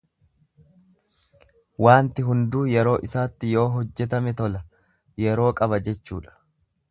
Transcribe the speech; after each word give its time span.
Waanti 1.87 2.25
hunduu 2.29 2.63
yeroo 2.71 2.95
isaatti 3.09 3.51
yoo 3.57 3.67
hojjetame 3.75 4.35
tola 4.41 4.65
yeroo 5.27 5.51
qaba 5.61 5.83
jechuudha. 5.89 6.37